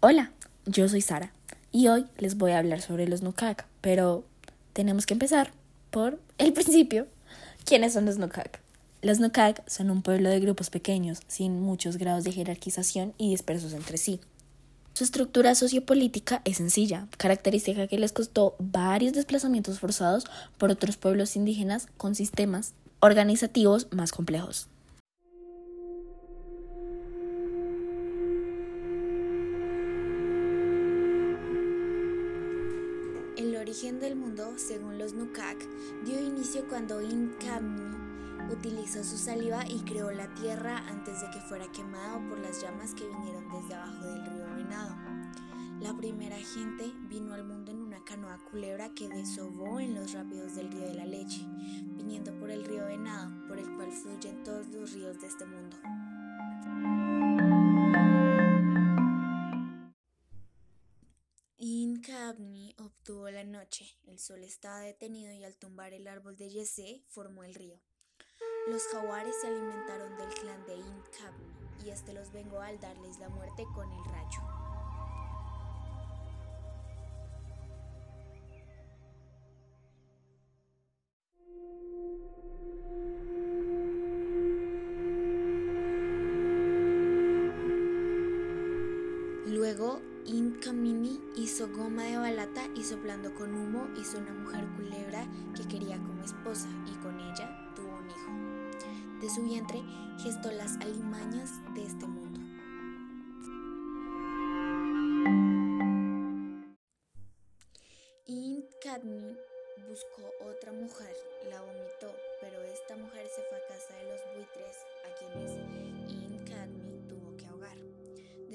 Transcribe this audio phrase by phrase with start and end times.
[0.00, 0.30] Hola,
[0.64, 1.32] yo soy Sara
[1.72, 4.22] y hoy les voy a hablar sobre los Nukak, pero
[4.72, 5.50] tenemos que empezar
[5.90, 7.08] por el principio.
[7.64, 8.60] ¿Quiénes son los Nukak?
[9.02, 13.72] Los Nukak son un pueblo de grupos pequeños, sin muchos grados de jerarquización y dispersos
[13.72, 14.20] entre sí.
[14.94, 20.26] Su estructura sociopolítica es sencilla, característica que les costó varios desplazamientos forzados
[20.58, 24.68] por otros pueblos indígenas con sistemas organizativos más complejos.
[34.58, 35.56] Según los Nukak,
[36.04, 37.96] dio inicio cuando Inkamni
[38.52, 42.94] utilizó su saliva y creó la tierra antes de que fuera quemado por las llamas
[42.94, 44.96] que vinieron desde abajo del río Venado.
[45.80, 50.56] La primera gente vino al mundo en una canoa culebra que desovó en los rápidos
[50.56, 51.46] del río de la leche,
[51.96, 55.76] viniendo por el río Venado, por el cual fluyen todos los ríos de este mundo.
[62.28, 63.86] Incabni obtuvo la noche.
[64.06, 67.80] El sol estaba detenido y al tumbar el árbol de Yese formó el río.
[68.66, 73.30] Los jaguares se alimentaron del clan de Incabni y este los vengó al darles la
[73.30, 74.67] muerte con el rayo.
[90.28, 95.64] Luego Inkamini hizo goma de balata y soplando con humo hizo una mujer culebra que
[95.66, 99.20] quería como esposa y con ella tuvo un hijo.
[99.20, 99.82] De su vientre
[100.18, 102.40] gestó las alimañas de este mundo.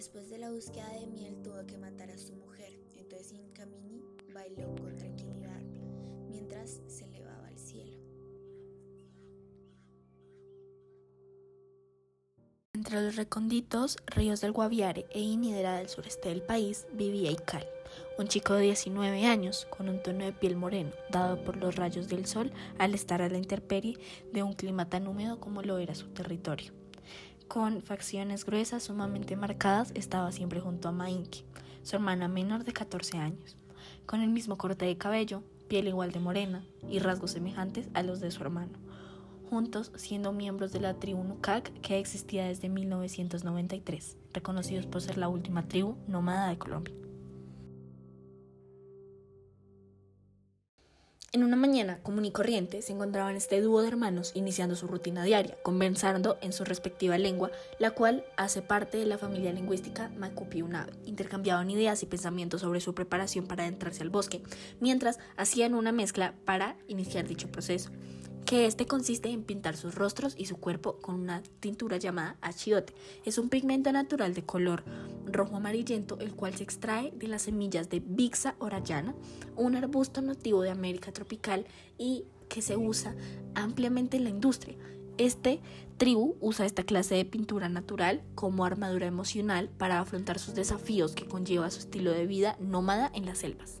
[0.00, 4.74] Después de la búsqueda de miel tuvo que matar a su mujer, entonces Inkamini bailó
[4.76, 5.60] con tranquilidad
[6.26, 7.98] mientras se elevaba al cielo.
[12.72, 17.68] Entre los recónditos ríos del Guaviare e Inidera del sureste del país vivía Ikal,
[18.18, 22.08] un chico de 19 años con un tono de piel moreno, dado por los rayos
[22.08, 23.98] del sol al estar a la intemperie
[24.32, 26.79] de un clima tan húmedo como lo era su territorio
[27.50, 31.42] con facciones gruesas sumamente marcadas, estaba siempre junto a Mainki,
[31.82, 33.56] su hermana menor de 14 años,
[34.06, 38.20] con el mismo corte de cabello, piel igual de morena y rasgos semejantes a los
[38.20, 38.78] de su hermano,
[39.50, 45.28] juntos siendo miembros de la tribu Nukak que existía desde 1993, reconocidos por ser la
[45.28, 46.94] última tribu nómada de Colombia.
[51.32, 55.22] En una mañana común y corriente se encontraban este dúo de hermanos iniciando su rutina
[55.22, 60.90] diaria, conversando en su respectiva lengua, la cual hace parte de la familia lingüística Macupi-Unabe.
[61.06, 64.42] Intercambiaban ideas y pensamientos sobre su preparación para adentrarse al bosque,
[64.80, 67.90] mientras hacían una mezcla para iniciar dicho proceso
[68.50, 72.92] que este consiste en pintar sus rostros y su cuerpo con una tintura llamada achiote.
[73.24, 74.82] Es un pigmento natural de color
[75.24, 79.14] rojo amarillento, el cual se extrae de las semillas de Bixa orayana,
[79.54, 81.64] un arbusto nativo de América tropical
[81.96, 83.14] y que se usa
[83.54, 84.74] ampliamente en la industria.
[85.16, 85.60] Este
[85.96, 91.28] tribu usa esta clase de pintura natural como armadura emocional para afrontar sus desafíos que
[91.28, 93.80] conlleva su estilo de vida nómada en las selvas.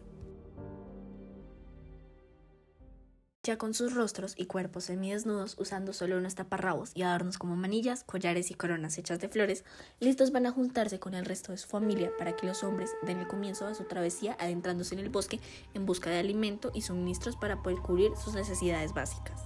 [3.42, 8.04] Ya con sus rostros y cuerpos semidesnudos, usando solo unos taparrabos y adornos como manillas,
[8.04, 9.64] collares y coronas hechas de flores,
[9.98, 13.18] listos van a juntarse con el resto de su familia para que los hombres den
[13.18, 15.40] el comienzo a su travesía adentrándose en el bosque
[15.72, 19.40] en busca de alimento y suministros para poder cubrir sus necesidades básicas.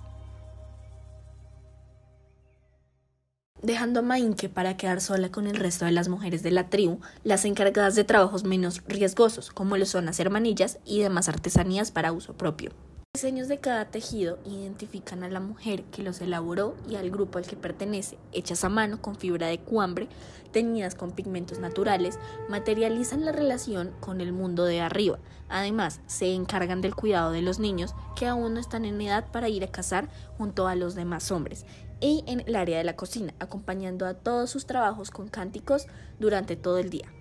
[3.63, 7.01] dejando a Mainke para quedar sola con el resto de las mujeres de la tribu,
[7.23, 12.13] las encargadas de trabajos menos riesgosos, como lo son hacer manillas y demás artesanías para
[12.13, 12.73] uso propio.
[13.15, 17.47] Diseños de cada tejido identifican a la mujer que los elaboró y al grupo al
[17.47, 20.09] que pertenece, hechas a mano con fibra de cuambre,
[20.51, 25.21] teñidas con pigmentos naturales, materializan la relación con el mundo de arriba.
[25.49, 29.49] Además, se encargan del cuidado de los niños que aún no están en edad para
[29.49, 31.67] ir a cazar junto a los demás hombres
[32.01, 35.87] y en el área de la cocina, acompañando a todos sus trabajos con cánticos
[36.19, 37.13] durante todo el día.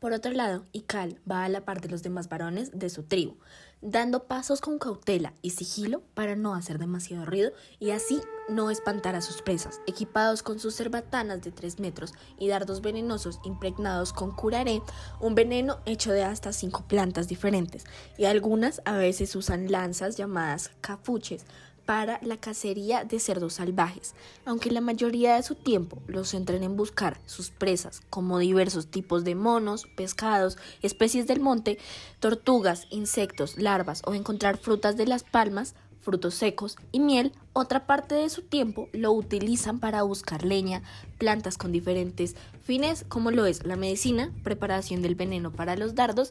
[0.00, 3.36] Por otro lado, Ikal va a la par de los demás varones de su tribu,
[3.82, 9.14] dando pasos con cautela y sigilo para no hacer demasiado ruido y así no espantar
[9.14, 14.32] a sus presas, equipados con sus cerbatanas de 3 metros y dardos venenosos impregnados con
[14.32, 14.80] curaré,
[15.20, 17.84] un veneno hecho de hasta 5 plantas diferentes,
[18.16, 21.44] y algunas a veces usan lanzas llamadas cafuches
[21.90, 24.14] para la cacería de cerdos salvajes,
[24.44, 29.24] aunque la mayoría de su tiempo los centran en buscar sus presas, como diversos tipos
[29.24, 31.78] de monos, pescados, especies del monte,
[32.20, 38.14] tortugas, insectos, larvas o encontrar frutas de las palmas, frutos secos y miel, otra parte
[38.14, 40.84] de su tiempo lo utilizan para buscar leña,
[41.18, 46.30] plantas con diferentes fines, como lo es la medicina, preparación del veneno para los dardos,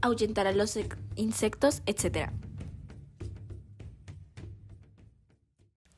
[0.00, 0.76] ahuyentar a los
[1.14, 2.32] insectos, etc.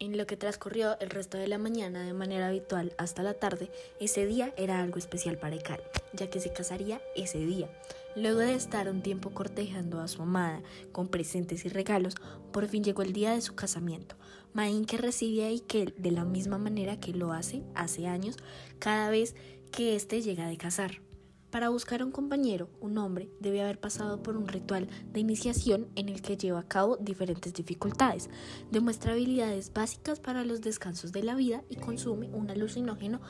[0.09, 3.71] En lo que transcurrió el resto de la mañana de manera habitual hasta la tarde,
[4.01, 5.83] ese día era algo especial para Ekal,
[6.15, 7.69] ya que se casaría ese día.
[8.17, 10.63] Luego de estar un tiempo cortejando a su amada
[10.93, 12.15] con presentes y regalos,
[12.53, 14.17] por fin llegó el día de su casamiento.
[14.55, 18.37] Maín que recibe a Ikel de la misma manera que lo hace hace años
[18.79, 19.35] cada vez
[19.73, 21.03] que éste llega de casar.
[21.51, 26.11] Para buscar un compañero, un hombre debe haber pasado por un ritual de iniciación en
[26.11, 28.29] el que lleva a cabo diferentes dificultades,
[28.71, 33.23] demuestra habilidades básicas para los descansos de la vida y consume un alucinógeno,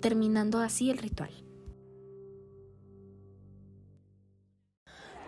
[0.00, 1.47] terminando así el ritual.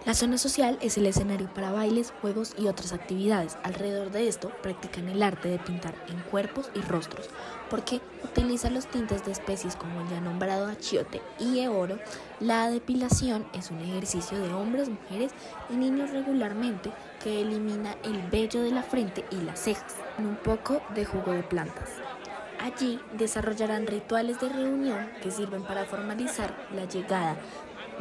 [0.06, 3.58] La zona social es el escenario para bailes, juegos y otras actividades.
[3.62, 7.29] Alrededor de esto practican el arte de pintar en cuerpos y rostros,
[7.69, 11.99] porque utiliza los tintes de especies como el ya nombrado achiote y eoro.
[12.41, 15.32] La depilación es un ejercicio de hombres, mujeres
[15.69, 16.91] y niños regularmente
[17.23, 21.32] que elimina el vello de la frente y las cejas, con un poco de jugo
[21.32, 21.91] de plantas.
[22.58, 27.37] Allí desarrollarán rituales de reunión que sirven para formalizar la llegada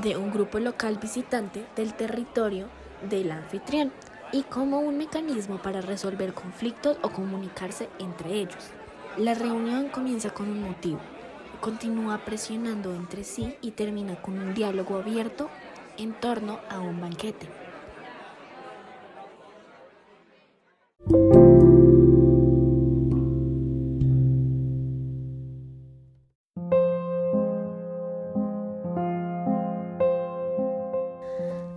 [0.01, 2.67] de un grupo local visitante del territorio
[3.09, 3.91] del anfitrión
[4.31, 8.69] y como un mecanismo para resolver conflictos o comunicarse entre ellos.
[9.17, 10.99] La reunión comienza con un motivo,
[11.59, 15.49] continúa presionando entre sí y termina con un diálogo abierto
[15.97, 17.47] en torno a un banquete.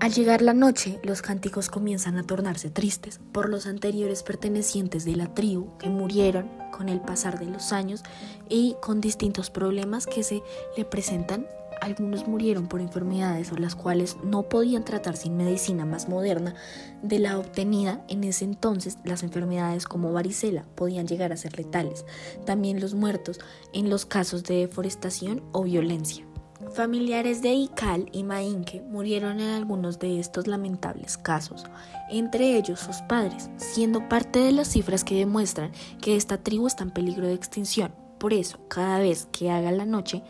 [0.02, 5.14] Al llegar la noche, los cánticos comienzan a tornarse tristes por los anteriores pertenecientes de
[5.14, 8.02] la tribu que murieron con el pasar de los años
[8.49, 10.43] y con distintos problemas que se
[10.76, 11.46] le presentan.
[11.81, 16.56] Algunos murieron por enfermedades o las cuales no podían tratar sin medicina más moderna
[17.05, 18.05] de la obtenida.
[18.08, 22.05] En ese entonces, las enfermedades como varicela podían llegar a ser letales.
[22.44, 23.38] También los muertos
[23.72, 26.26] en los casos de deforestación o violencia.
[26.70, 31.64] Familiares de Ical y Mainque murieron en algunos de estos lamentables casos,
[32.11, 36.85] entre ellos sus padres, siendo parte de las cifras que demuestran que esta tribu está
[36.85, 37.93] en peligro de extinción.
[38.19, 40.23] Por eso, cada vez que haga la noche,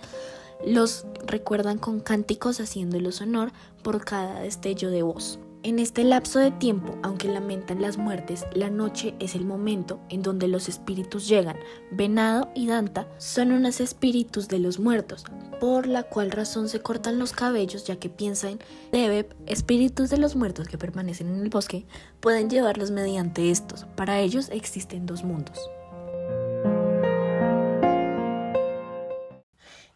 [0.67, 3.53] los recuerdan con cánticos haciéndolos honor
[3.83, 5.39] por cada destello de voz.
[5.65, 10.23] En este lapso de tiempo, aunque lamentan las muertes, la noche es el momento en
[10.23, 11.57] donde los espíritus llegan.
[11.93, 15.25] Venado y Danta son unos espíritus de los muertos,
[15.61, 18.59] por la cual razón se cortan los cabellos ya que piensan
[18.91, 21.87] debe espíritus de los muertos que permanecen en el bosque
[22.19, 23.85] pueden llevarlos mediante estos.
[23.95, 25.61] Para ellos existen dos mundos.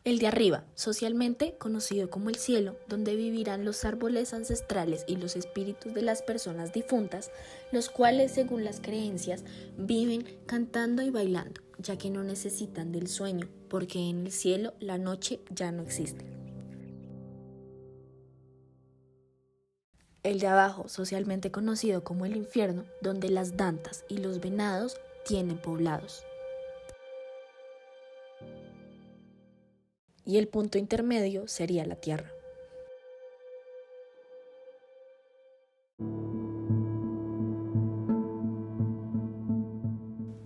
[0.07, 5.35] El de arriba, socialmente conocido como el cielo, donde vivirán los árboles ancestrales y los
[5.35, 7.33] espíritus de las personas difuntas,
[7.73, 9.43] los cuales, según las creencias,
[9.77, 14.97] viven cantando y bailando, ya que no necesitan del sueño, porque en el cielo la
[14.97, 16.25] noche ya no existe.
[20.23, 24.95] El de abajo, socialmente conocido como el infierno, donde las dantas y los venados
[25.25, 26.23] tienen poblados.
[30.27, 32.36] Y el punto intermedio sería la Tierra.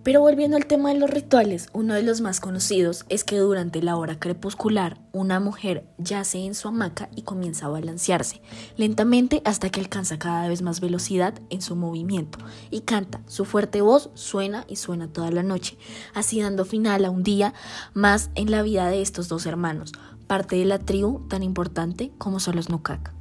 [0.03, 3.83] Pero volviendo al tema de los rituales, uno de los más conocidos es que durante
[3.83, 8.41] la hora crepuscular una mujer yace en su hamaca y comienza a balancearse
[8.77, 12.39] lentamente hasta que alcanza cada vez más velocidad en su movimiento
[12.71, 13.21] y canta.
[13.27, 15.77] Su fuerte voz suena y suena toda la noche,
[16.15, 17.53] así dando final a un día
[17.93, 19.91] más en la vida de estos dos hermanos,
[20.25, 23.13] parte de la tribu tan importante como son los Nukak.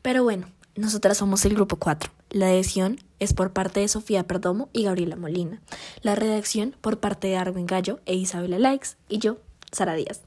[0.00, 2.10] Pero bueno, nosotras somos el grupo 4.
[2.30, 5.60] La edición es por parte de Sofía Perdomo y Gabriela Molina.
[6.02, 9.38] La redacción por parte de Arwin Gallo e Isabela Likes y yo,
[9.70, 10.22] Sara Díaz.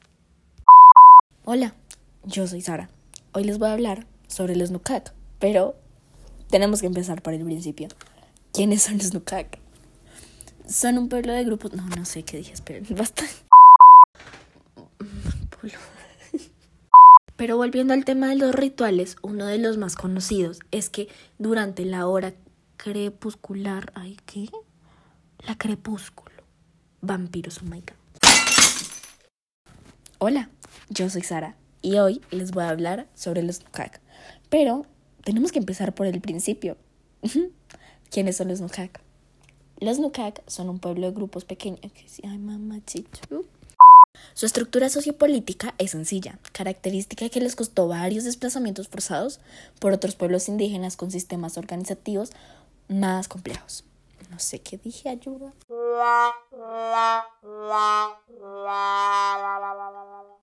[1.44, 1.76] Hola,
[2.24, 2.90] yo soy Sara.
[3.34, 5.76] Hoy les voy a hablar sobre los Nukak, pero
[6.50, 7.90] tenemos que empezar por el principio.
[8.54, 9.60] ¿Quiénes son los Nukak?
[10.68, 11.74] Son un pueblo de grupos...
[11.74, 13.24] No, no sé qué dije, esperen, basta.
[17.38, 21.86] Pero volviendo al tema de los rituales, uno de los más conocidos es que durante
[21.86, 22.34] la hora
[22.78, 24.50] crepuscular, ¿ay qué?
[25.46, 26.36] La crepúsculo.
[27.02, 27.82] Vampiros, oh.
[30.18, 30.50] Hola,
[30.90, 34.02] yo soy Sara y hoy les voy a hablar sobre los Nukak.
[34.50, 34.88] Pero
[35.24, 36.76] tenemos que empezar por el principio.
[38.10, 39.00] ¿Quiénes son los Nukak?
[39.80, 41.82] Los Nukak son un pueblo de grupos pequeños.
[42.24, 42.80] Ay, mamá,
[44.34, 49.40] su estructura sociopolítica es sencilla, característica que les costó varios desplazamientos forzados
[49.80, 52.32] por otros pueblos indígenas con sistemas organizativos
[52.88, 53.84] más complejos.
[54.30, 55.54] No sé qué dije, ayuda.